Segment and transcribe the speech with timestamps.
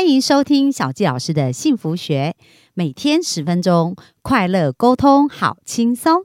[0.00, 2.34] 欢迎收听小纪老师的幸福学，
[2.72, 6.22] 每天十分钟，快乐沟通，好轻松。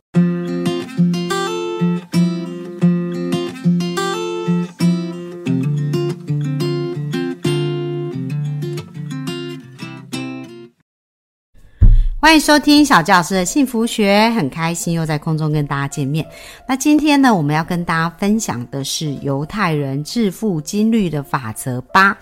[12.18, 16.26] 欢迎收听小纪老师的幸福学，很开心又在空中跟大家见面。
[16.66, 22.18] 那今天呢，我们要跟大家分享的是犹太人致富金律的法则八。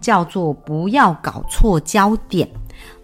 [0.00, 2.48] 叫做不要搞错焦点。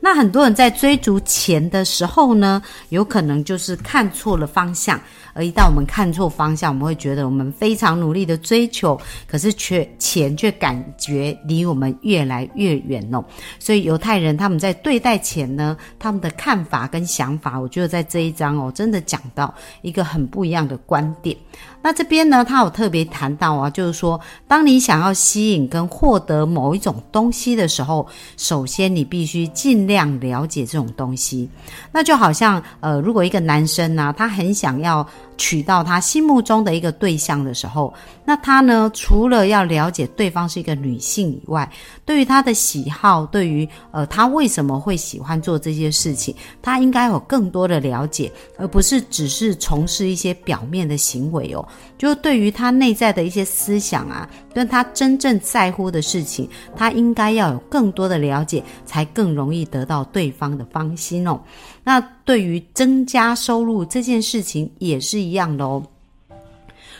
[0.00, 5.00] 那很多人在追逐钱的时候呢，有可能就是看错了方向。
[5.34, 13.22] 而一旦我们看错方向，我们会觉得我们非常努力的追求，可是却钱却感觉离我们越来越远哦。
[13.58, 19.52] 所以犹太人他们在对待钱呢，他们的看法跟想法，我觉得在这一章哦，真的讲到
[19.82, 21.36] 一个很不一样的观点。
[21.82, 28.06] 那这边呢，他有特别谈到啊，就是说，当你想要吸引跟获得某一种东西的时候，
[28.36, 31.50] 首先你必须尽量了解这种东西。
[31.92, 35.06] 那就好像呃，如果一个男生呢，他很想要。
[35.36, 37.92] 娶到他心目中的一个对象的时候，
[38.24, 41.70] 那他呢，除了要了解对方是一个女性以外，
[42.04, 51.66] 对于他的喜好，对于呃他为什么会喜欢做这些事情，他应该有更多的了解，而不是只是从事一些表面的行为哦。
[51.98, 61.40] 就对于他内在的一些思想啊，但他真正在乎的事情，他应该要有更多的了解，才更容易得到对方的芳心哦。
[61.82, 65.82] 那对于增加收入这件事情也是一样的哦。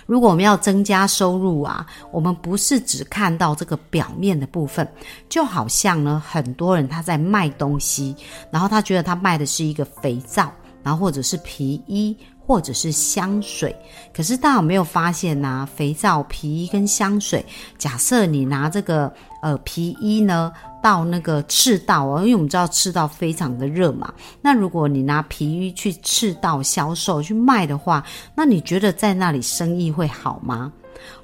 [0.06, 4.86] 如果我们要增加收入啊，我们不是只看到这个表面的部分，
[5.30, 8.14] 就好像呢，很多人他在卖东西，
[8.50, 12.14] 然后他觉得他卖的是一个肥皂，然后或者是皮衣。
[12.46, 13.74] 或者是香水，
[14.14, 15.66] 可是大家有没有发现呢？
[15.74, 17.44] 肥皂、皮衣跟香水，
[17.78, 24.12] 假设你拿这个呃皮衣呢到那个赤道哦，因为我们知道赤道非常的热嘛。
[24.42, 30.70] 那如果你拿皮衣去赤道销售去卖的话，那你觉得在那里生意会好吗？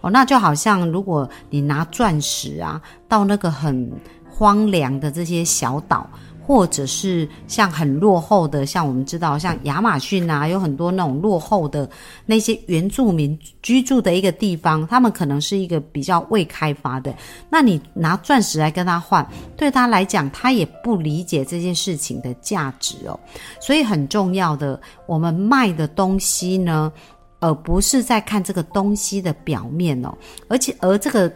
[0.01, 3.93] 哦，那就好像如果你拿钻石啊到那个很
[4.31, 6.09] 荒凉的这些小岛。
[6.51, 11.89] 或者是像很落后的，像我们知道，像亚马逊啊，有很多那种落后的
[12.27, 17.15] 那些原住民居住的一个地方，他们可能是一个比较未开发的。
[17.49, 19.25] 那你拿钻石来跟他换，
[19.57, 23.17] 对他来讲，他也不理解这件事情的价值哦。
[23.61, 26.93] 所以很重要的，我们卖的东西呢，
[27.39, 30.13] 而不是在看这个东西的表面哦，
[30.49, 31.33] 而且而这个。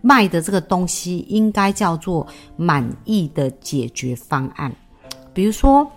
[0.00, 2.26] 卖的这个东西应该叫做
[2.56, 4.72] 满意的解决方案，
[5.32, 5.90] 比如说。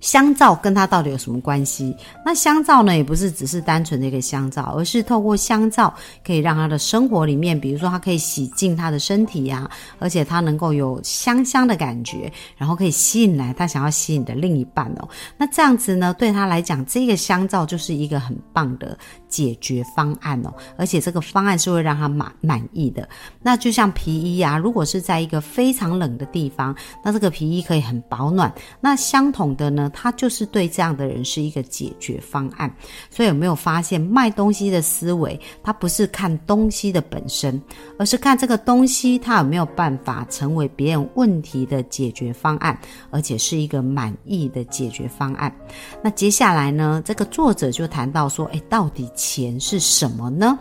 [0.00, 1.92] 香皂跟它到底有什么关系？
[2.24, 5.92] 那香皂呢，也不是只是单纯的一个香皂，而是透过香皂
[6.24, 15.08] 可以让他的生活里面，比如说它可以洗净他的身体呀，而且它能够有香香的感觉，然后可以吸引来他想要吸引的另一半哦。
[15.36, 18.96] 那这样子呢，对他来讲，这个香皂就是一个很棒的
[19.28, 23.08] 解决方案哦，而且这个方案是会让他满满意的。
[23.42, 26.74] 那就像皮衣啊，如果是在一个非常冷的地方，
[27.04, 28.52] 那这个皮衣可以很保暖。
[28.80, 29.90] 那相同的呢？
[29.94, 32.72] 他就是对这样的人是一个解决方案，
[33.10, 37.60] 所以有没有发现卖东西的思维，它不是看东西的本身，
[37.98, 42.78] 而是看这个东西它有没有办法成为别人问题的解决方案，
[43.10, 45.54] 而且是一个满意的解决方案。
[46.02, 50.58] 那接下来呢，这个作者就谈到说，哎，到底钱是什么呢？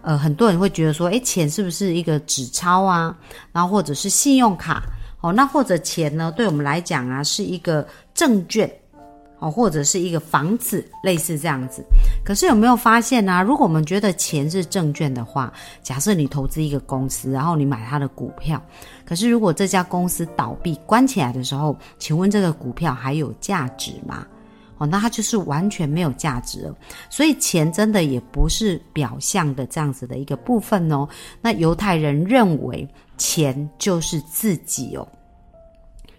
[0.00, 3.14] 呃，很多人会觉得说，哎，钱是不是一个纸钞啊？
[3.52, 4.84] 然后或者是信用卡？
[5.20, 6.32] 哦，那或者钱呢？
[6.36, 7.84] 对我们来讲啊，是一个
[8.14, 8.70] 证券，
[9.40, 11.84] 哦，或者是一个房子，类似这样子。
[12.24, 13.42] 可是有没有发现呢？
[13.42, 15.52] 如果我们觉得钱是证券的话，
[15.82, 18.62] 假设你投资一个公司，然后你买它的股票，
[19.04, 24.24] 可是如果这家公司倒闭关起来的时候，请问这个股票还有价值吗？
[24.78, 26.76] 哦，那它就是完全没有价值了。
[27.10, 31.08] 所以钱真的也不是表象的这样子的一个部分哦。
[31.40, 32.88] 那犹太人认为。
[33.18, 35.08] 钱就是自己哦，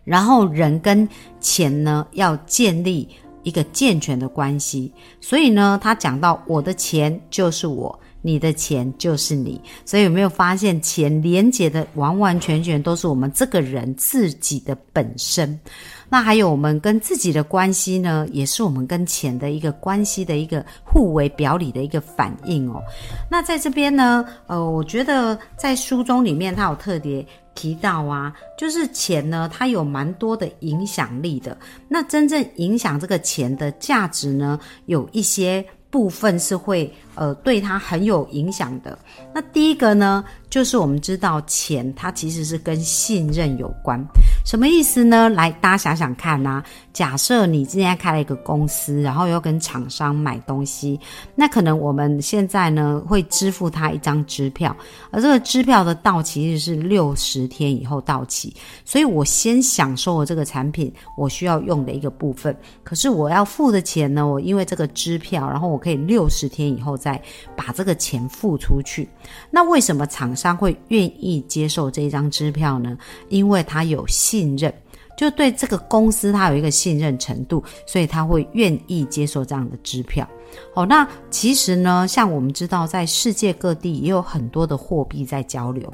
[0.04, 1.08] 然后人跟
[1.40, 3.08] 钱呢要建立
[3.44, 4.92] 一个健全的关系，
[5.22, 15.60] 所以呢，他讲到我的钱就是我，你的钱就是你，所以有没有发现钱连接的完完全全都是我们这个人自己的本身？
[16.09, 22.81] 那还有我们跟自己的关系呢，也是我们跟钱的一个关系的一个互为表里的一个反应哦。
[23.30, 27.25] 那在这边呢，呃，我觉得在书中里面，他有特别
[27.56, 31.57] 提到啊，就是钱呢，它有蛮多的影响力的。
[31.88, 38.98] 那真正影响这个钱的价值呢，有一些部分是会呃对它很有影响的。
[39.33, 44.00] 那第一个呢，就是我们知道钱它其实是跟信任有关，
[44.48, 45.28] 什么意思呢？
[45.28, 46.64] 来，大家想想看呐。
[46.98, 51.00] 假设你今天开了一个公司，然后要跟厂商买东西，
[51.36, 54.76] 那可能我们现在呢会支付他一张支票，
[55.12, 58.52] 而这个支票的到期日是六十天以后到期，
[58.84, 67.22] 所以我先享受了这个产品我需要用的一个部分，可是我要付的钱呢，我因为这个支票，然后我可以六十天以后再
[67.56, 69.08] 把这个钱付出去。
[69.52, 72.98] 那为什么厂商会愿意接受这一张支票呢？
[73.30, 74.74] 因为他有信任。
[75.18, 80.25] 就对这个公司，他有一个信任程度，所以他会愿意接受这样的支票。
[80.74, 85.92] 哦，那其实呢，像我们知道，在世界各地也有很多的货币在交流。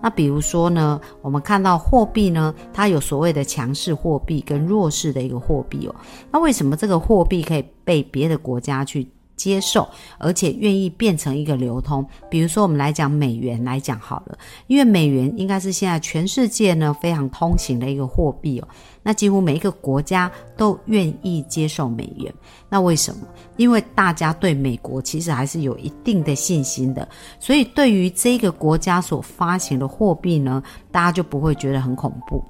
[0.00, 5.94] 那比如说呢，我们看到货币呢，它有所谓的强势货币跟弱势的一个货币哦。
[6.30, 9.08] 那为什么这个货币可以被别的国家去？
[9.36, 9.88] 接受，
[10.18, 12.04] 而且愿意变成一个流通。
[12.30, 18.68] 比如说，我们来讲美元来讲好了，因为美元应该是现在全世界呢非常通行的一个货币哦。
[19.02, 22.32] 那几乎每一个国家都愿意接受美元。
[22.68, 23.20] 那为什么？
[23.56, 32.42] 因为大家对美国其实还是有一定的信心的，所以对于这个国家所发行的货币呢，大家就不会觉得很恐怖。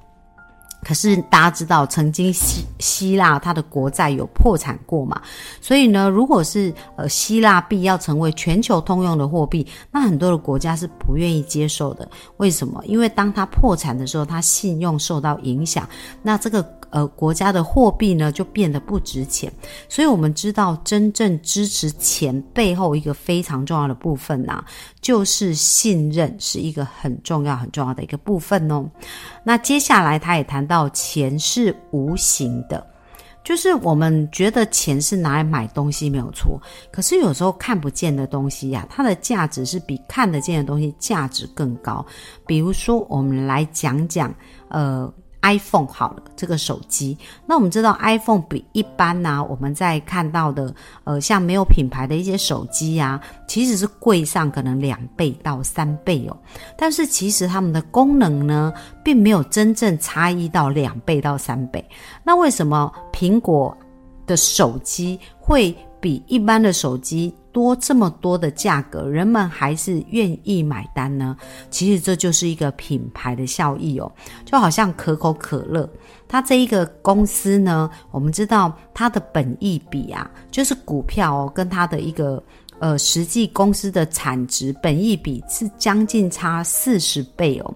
[0.83, 5.21] 可是大家知道，曾经希希腊它的国债有破产过嘛？
[5.59, 12.07] 所以呢，如果是呃希腊币要成为全球通用的货币，那很多的国家是不愿意接受的。
[12.37, 12.81] 为什么？
[12.85, 15.87] 因为当它破产的时候，它信用受到影响，
[16.21, 16.76] 那这个。
[16.89, 19.51] 呃，国家的货币呢就变得不值钱，
[19.89, 24.63] 所以我们知道真正支持钱背后一个非常重要的部分呐，
[25.01, 28.89] 就是信任是一个很重要很重要的一个部分哦。
[29.43, 32.85] 那接下来他也谈到钱是无形的，
[33.43, 42.05] 就是我们觉得钱是拿来买东西没有错，可是有时候看不见的东西呀，它的价值是比看得见的东西价值更高。
[42.45, 44.33] 比如说，我们来讲讲
[44.69, 45.13] 呃。
[45.47, 50.73] iPhone 好了，这个手机，那我们知道 iPhone 比一般呢，我们在看到的，
[51.05, 56.35] 呃，像没有品牌的一些手机啊，其实是贵上可能两倍到三倍哦。
[56.77, 58.73] 但是其实它们的功能呢，
[59.03, 61.83] 并没有真正差异到两倍到三倍。
[62.23, 63.75] 那为什么苹果
[64.25, 67.33] 的手机会比一般的手机？
[67.57, 71.35] 多这么多的价格，人们还是愿意买单呢？
[71.71, 74.11] 其实这就是一个品牌的效益哦，
[74.45, 75.89] 就好像可口可乐，
[76.27, 82.43] 它这一个公司呢，我们知道它的本益比啊，就是股票哦，跟它的一个。
[82.79, 87.73] 呃，实际公司的产值本益比是将近差四十倍哦。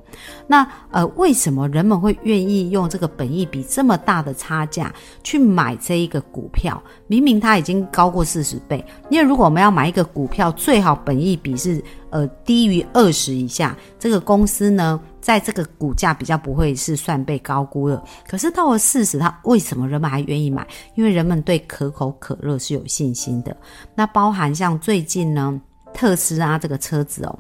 [0.48, 4.94] 那呃，为什么人们会愿意用这个本益比这么大的差价
[5.24, 6.81] 去买这一个股票？
[7.07, 8.83] 明明它已经高过四十倍。
[9.09, 15.00] 因为如果我们要买一个股票，最好本益比是呃低于二十以下，这个公司呢。
[15.21, 20.68] 在这个股价比较不会是算被高估了，可是到了四十，它为什么人们还愿意买？
[20.95, 23.56] 因为人们对可口可乐是有信心的。
[23.94, 25.62] 那包含像最近呢，
[25.94, 27.39] 特斯拉这个车子哦，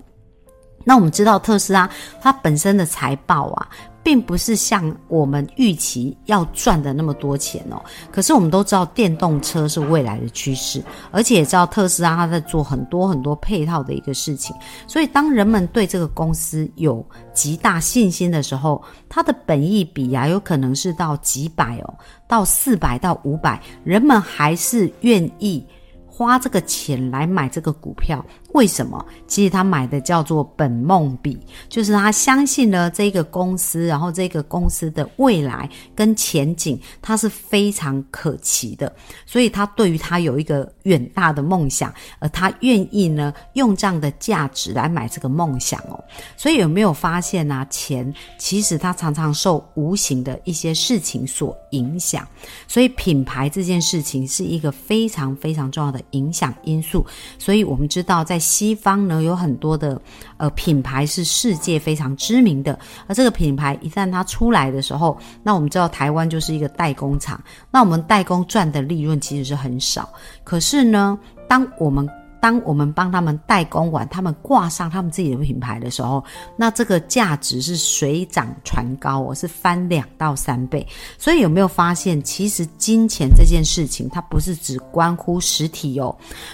[0.83, 1.89] 那我们知道特斯拉
[2.21, 3.67] 它本身的财报啊。
[4.03, 7.79] 并不是像我们预期要赚的那么多钱哦。
[8.11, 14.55] 可是我们都知道电动车是未来的趋势，而且也知道特斯拉它在做很多很多配套的一个事情。
[14.87, 21.93] 所以当人们对这个公司有极大信心的时候，它的本益比啊，有可能是到几百哦，
[22.27, 25.63] 到四百到五百，人们还是愿意
[26.07, 28.25] 花这个钱来买这个股票。
[28.53, 29.03] 为什么？
[29.27, 31.37] 其实他买的叫做本梦比，
[31.69, 38.93] 就是他相信了这个公司，然后这个公司的未来跟前景，他是非常可期的，
[39.25, 46.03] 所以他对于他有一个远大的梦想，而他愿意呢用这样的价值来买这个梦想哦。
[46.35, 47.65] 所以有没有发现呢？
[47.69, 52.27] 钱其实它常常受无形的一些事情所影响，
[52.67, 57.05] 所以品牌这件事情是一个非常非常重要的影响因素。
[57.39, 60.01] 所以我们知道在西方呢有很多的
[60.37, 70.09] 呃品牌是世界非常知名的，而这个品牌一旦它出来的时候，那我们知道台湾就是一个代工厂，那我们代工赚的利润其实是很少，
[70.43, 71.17] 可是呢，
[71.47, 72.09] 当我们
[72.41, 76.21] 当我们帮他们代工完，他们挂上他们自己的品牌的时候，
[76.57, 80.85] 那这个价值是水涨船高哦，是翻两到三倍。
[81.19, 86.13] 所以有没有发现，其实金钱这件事情，它不是只关乎实体哦，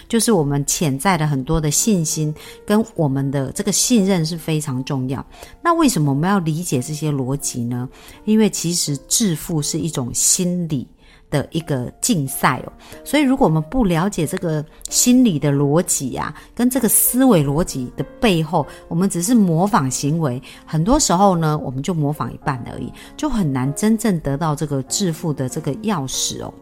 [0.09, 5.25] 就是我们潜在的很多的信心跟我们的这个信任是非常重要。
[5.61, 7.87] 那为什么我们要理解这些逻辑呢？
[8.25, 10.85] 因为其实致富是一种心理。
[11.29, 12.73] 的一个竞赛哦。
[13.03, 26.53] 所以，如果我们不了解这个心理的逻辑啊，跟这个思维逻辑的背后，我们只是模仿行为，很多时候呢，我们就模仿一半而已，就很难真正得到这个致富的这个钥匙哦。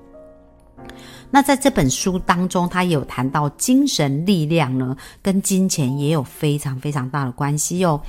[1.32, 8.00] 那在这本书当中，他有谈到精神力量呢，跟金钱也有非常非常大的关系哦。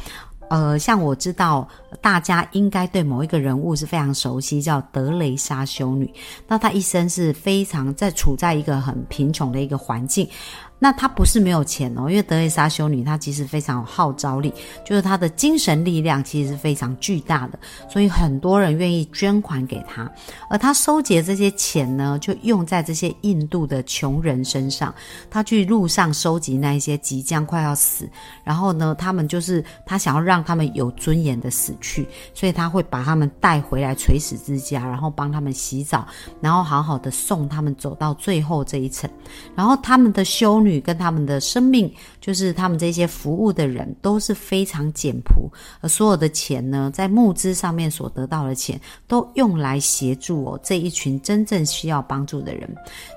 [0.49, 1.67] 呃，像我知道
[2.01, 6.13] 大家应该对某一个人物是非常熟悉，叫德雷莎修女。
[6.47, 10.29] 那她一生是非常在处在一个很贫穷的一个环境。
[10.79, 14.53] 那她不是没有钱哦，因为德蕾莎修女她其实非常有号召力，
[14.85, 20.11] 就是她的精神力量其实是非常巨大的，所以很多人愿意捐款给她。
[20.51, 24.95] 而她收集这些钱呢，就用在这些印度的穷人身上。
[25.31, 28.07] 她去路上收集那一些即将快要死，
[28.45, 36.07] 然后呢，他们就是她想要让他们有尊严的死去，所以她会把他们带回来垂死之家，然后帮他们洗澡，
[36.39, 39.09] 然后好好的送他们走到最后这一层，
[39.55, 40.66] 然后他们的修。
[40.67, 52.69] 女跟他们的生命，就是他们这些服务的人都是非常简朴，而所有的钱呢，在募资上面所得到的钱，都用来协助哦这一群真正需要帮助的人。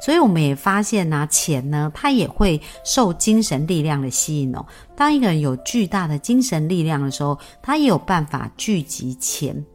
[0.01, 4.65] 所以我们也发现呢，钱呢，它也会受精神力量的吸引哦。
[4.95, 9.65] 当一个人有巨大的精神力量的时候，他也有办法聚集钱。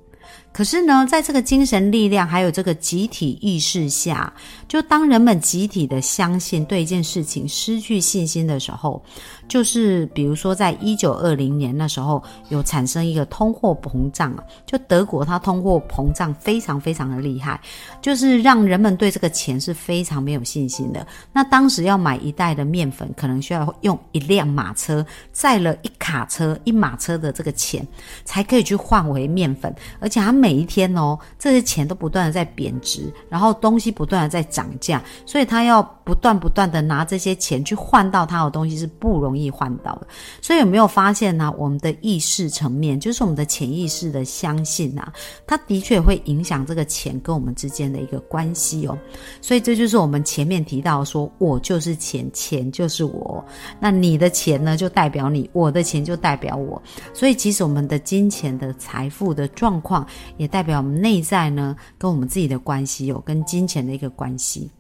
[0.55, 4.33] 可是呢，在这个精神力量还有这个集体意识下，
[4.69, 9.05] 就当人们集体的相信对一件事情失去信心的时候。
[9.47, 17.61] 就是比如说，在一九二零年那时候，有产生一个通货膨胀啊，就德国它通货膨胀非常非常的厉害，
[18.01, 21.07] 就是让人们对这个钱是非常没有信心的。
[21.33, 27.87] 那当时要买一袋的面粉，可能需要用一辆马车载了一卡车一马车的这个钱，
[28.25, 29.75] 才可以去换回面粉。
[30.01, 39.34] 而且它每一天哦，这些钱都不断的在贬值，然后东西不断的在涨价，所以他要不断不断的拿这些钱去换到他的东西是不容。
[39.35, 40.07] 容易换到的，
[40.41, 41.53] 所以有没有发现呢？
[41.59, 45.13] 我们的意识层面，就是我们的潜意识的相信啊，
[45.45, 48.97] 它的确会影响这个钱跟我们之间的一个关系哦。
[49.41, 53.45] 所以这就是我们前面提到说，我就是钱，钱就是我。
[53.81, 56.81] 那你的钱呢，就代表你；我的钱就代表我。
[57.13, 64.71] 所以其实我们的金钱的财富的状况，也代表我们内在呢，跟我们自己的关系有跟金钱的一个关系。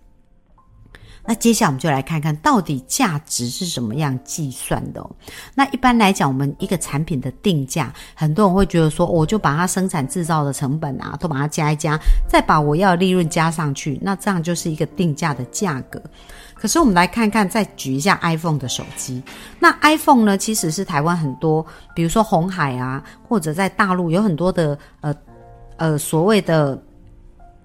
[1.26, 5.04] 那接下来我们就来看看到底价值是怎么样计算的。
[5.54, 16.02] 那一般来讲，我们一个产品的定价，很多人会觉得说，我就把它生产制造的成本啊，都把它加一加，再把我要的利润加上去，那这样就是一个定价的价格。
[16.54, 19.22] 可是我们来看看，再举一下 iPhone 的手机。
[19.58, 21.64] 那 iPhone 呢，其实是台湾很多，
[21.94, 25.14] 比如说红海啊，或者在大陆有很多的呃
[25.76, 26.78] 呃所谓的。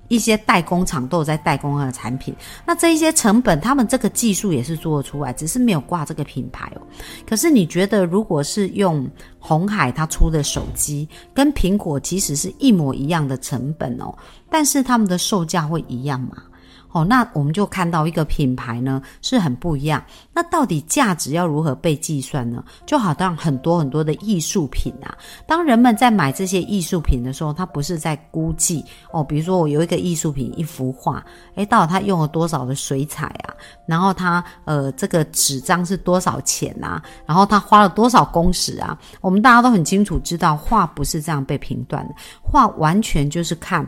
[0.09, 2.35] 一些代工厂都有在代工的产品，
[2.65, 6.81] 那这一些成本，他们这个技术也是做得出来，只是没有挂这个品牌哦。
[7.25, 14.13] 可是你觉得，如果是用红海它出的手机，跟苹果其实是一模一样的成本哦，
[14.49, 16.43] 但是他们的售价会一样吗？
[16.91, 20.03] 哦，那我们就看到一个品牌呢是很不一样。
[20.33, 22.63] 那到底价值要如何被计算呢？
[22.85, 25.15] 就好像很多很多的艺术品啊，
[25.45, 31.23] 当人们在买这些艺术品的时候，他不是在估计哦，比如说我有一个艺术品，一幅画，
[31.55, 33.53] 诶，到底他用了多少的水彩啊？
[33.85, 37.01] 然后他呃这个纸张是多少钱啊？
[37.25, 38.97] 然后他花了多少工时啊？
[39.21, 43.87] 我们大家都很清楚知道，画不是这样被评断的，画完全就是看。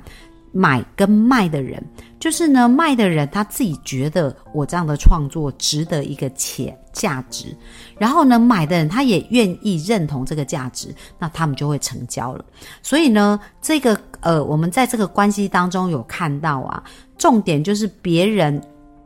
[0.52, 1.84] 买跟卖的人，
[2.20, 7.56] 就是呢，卖的人他自己觉得我这样的创作值得一个钱价值，
[7.98, 12.44] 然后呢，买的人他也愿意认同这个价值，那他们就会成交了。
[12.82, 16.84] 所以呢，这个呃，我们在这个关系当中有看到啊，
[17.18, 18.62] 重点就是别人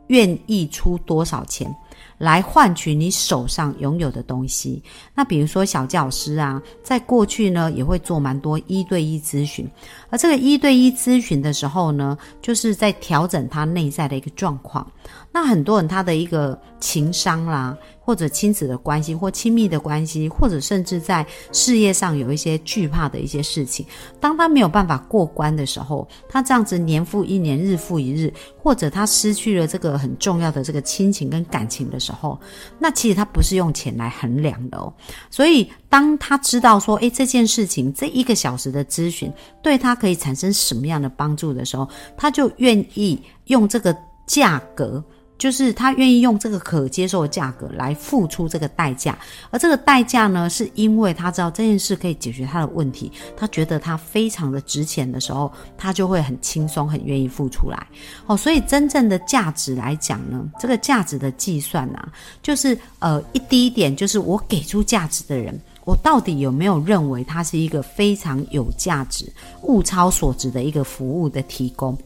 [0.08, 1.72] 愿意出多少钱。
[2.18, 4.82] 来换取你手上拥有的东西。
[5.14, 9.68] 那比如说小教师啊，在过去呢也会做蛮多一对一咨询，
[10.10, 14.86] 而这个一对一咨询的时候呢，就是在调整他内在的一个状况。
[15.32, 17.76] 那很多人他的一个情商啦。
[18.06, 23.84] 或者亲子的关系，或亲密的关系，或者甚至在事业上有一些惧怕的一些事情，
[24.20, 32.38] 当他没有办法过关的时候，他这样子年复一年，日复一日，或者他失去了这个很重要的这个亲情跟感情的时候，
[32.78, 34.94] 那其实他不是用钱来衡量的哦。
[35.28, 43.92] 所以当他知道说，诶，这件事情这一个小时的咨询对他可以产生什么样的帮助的时候，他就愿意用这个
[44.28, 45.02] 价格。
[45.38, 49.18] 就是他愿意用这个可接受的价格来付出这个代价，
[49.50, 57.86] 而这个代价呢，是因为他知道这件事可以解决他的问题，他觉得他非常的值钱的时候，他就会很轻松、很愿意付出来。
[58.26, 62.08] 哦，所以真正的价值来讲呢，这个价值的计算啊，
[62.42, 69.30] 就是呃，一第一点就是我给出价值的人，我到底有没有认为他是一个非常有价值、
[69.62, 71.96] 物超所值的一个服务的提供。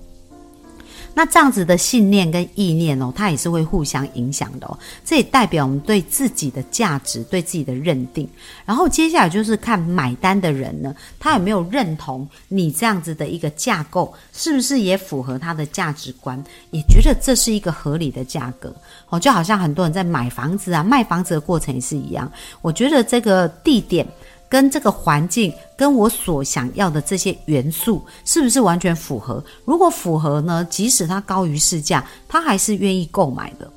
[1.14, 4.78] 那这样子的信念跟意念哦，它也是会互相影响的哦。
[5.04, 8.28] 这也代表我们对自己的价值、对自己的认定。
[8.64, 18.74] 然后接下来就是看买单的人呢，他有没有认同你这样子的一个架构，是不是也符合他的价值观，也觉得这是一个合理的价格
[19.08, 19.18] 哦。
[19.18, 22.30] 就好像很多人在买房子啊、卖房子的过程也是一样。
[22.62, 24.06] 我觉得这个地点。
[24.50, 29.42] 跟这个环境，跟我所想要的这些元素，是不是完全符合？
[29.64, 33.70] 如果符合呢，即使它高于市价，他还是愿意购买的。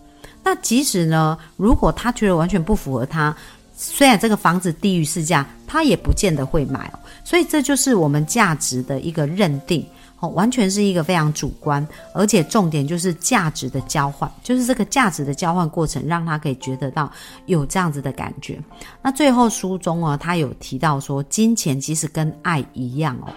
[0.44, 3.34] 那即使呢，如果他觉得完全不符合他，
[3.78, 6.92] 虽然这个房子低于市价，他也不见得会买。
[7.24, 9.86] 所以这就是我们价值的一个认定。
[10.30, 17.12] 完全是一个非常主观，而且重点就是价值的交换，就是这个价值的交换过程，让他可以觉得到
[17.46, 18.60] 有这样子的感觉。
[19.02, 23.34] 那最后书中啊，他有提到说，金钱其实跟爱一样哦。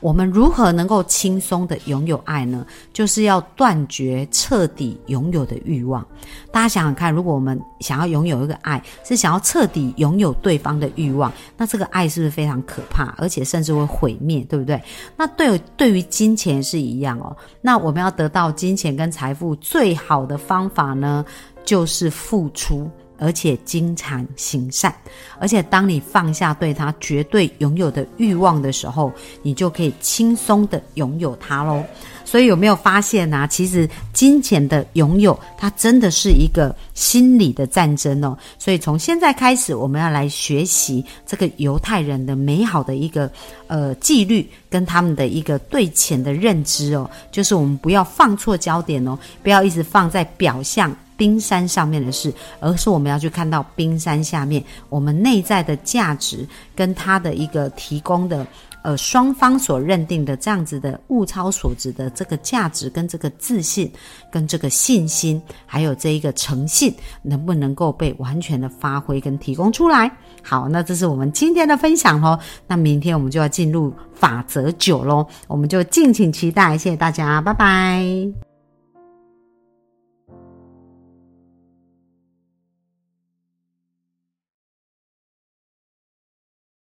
[0.00, 2.66] 我们如何能够轻松的拥有爱呢？
[2.92, 6.06] 就是要断绝彻底拥有的欲望。
[6.52, 14.80] 大家想想看，如果我们想要拥有一个爱，是想要彻底拥有对方的欲望，那这个爱是不是非常可怕，而且甚至会毁灭，对不对？
[15.16, 17.36] 那对对于金钱是一样哦。
[17.60, 21.24] 那我们要得到金钱跟财富最好的方法呢，
[21.64, 22.90] 就是付出。
[23.18, 24.94] 而且经常行善，
[25.38, 31.82] 而且当你放下对他绝对拥有的欲望的时候，你就可以轻松的拥有它喽。
[32.24, 33.46] 所以有没有发现呢？
[33.48, 38.36] 其实金钱的拥有，它真的是一个心理的战争哦。
[38.58, 43.30] 所以从现在开始，我们要来学习这个犹太人的美好的一个
[43.68, 47.08] 呃纪律，跟他们的一个对钱的认知哦。
[47.30, 50.94] 就是我们不要放错焦点哦，不要一直放在表象。
[51.16, 58.46] 冰山上面的事，而是我们要去看到冰山下面我们内在的价值，跟它的一个提供的，
[58.82, 63.90] 呃，双方所认定的这样子的物超所值的这个价值，跟这个自信，
[64.30, 70.10] 跟这个信心，还有这一个诚信，能不能够被完全的发挥跟提供出来？
[70.42, 72.38] 好，那这是我们今天的分享喽。
[72.66, 76.78] 那明天我们就要进入法则九喽，我们就敬请期待。
[76.78, 78.55] 谢谢大家，拜拜。